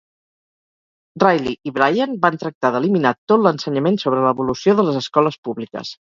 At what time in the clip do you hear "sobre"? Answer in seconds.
4.07-4.25